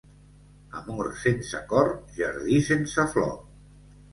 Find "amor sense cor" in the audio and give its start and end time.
0.79-1.91